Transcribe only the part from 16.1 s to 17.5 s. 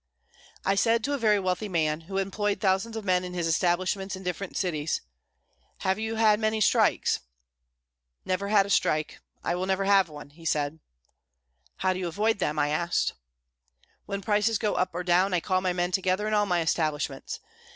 in all my establishments.